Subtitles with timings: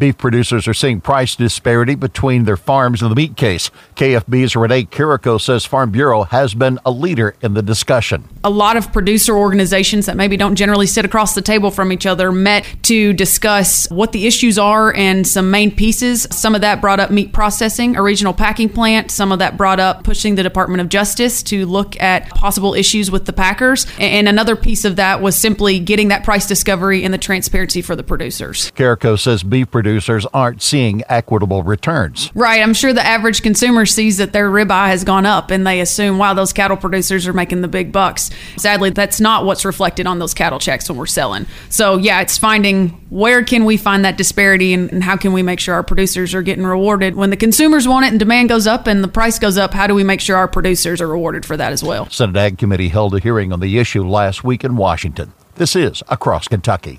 [0.00, 3.70] Beef producers are seeing price disparity between their farms in the meat case.
[3.96, 8.26] KFB's Renee Carrico says Farm Bureau has been a leader in the discussion.
[8.42, 12.06] A lot of producer organizations that maybe don't generally sit across the table from each
[12.06, 16.26] other met to discuss what the issues are and some main pieces.
[16.30, 19.10] Some of that brought up meat processing, a regional packing plant.
[19.10, 23.10] Some of that brought up pushing the Department of Justice to look at possible issues
[23.10, 23.86] with the packers.
[23.98, 27.94] And another piece of that was simply getting that price discovery and the transparency for
[27.94, 28.70] the producers.
[28.70, 32.30] Carrico says beef producers producers aren't seeing equitable returns.
[32.32, 32.62] Right.
[32.62, 36.16] I'm sure the average consumer sees that their ribeye has gone up and they assume,
[36.16, 38.30] wow, those cattle producers are making the big bucks.
[38.56, 41.46] Sadly, that's not what's reflected on those cattle checks when we're selling.
[41.70, 45.42] So, yeah, it's finding where can we find that disparity and, and how can we
[45.42, 47.16] make sure our producers are getting rewarded.
[47.16, 49.88] When the consumers want it and demand goes up and the price goes up, how
[49.88, 52.08] do we make sure our producers are rewarded for that as well?
[52.10, 55.32] Senate Ag Committee held a hearing on the issue last week in Washington.
[55.56, 56.98] This is Across Kentucky.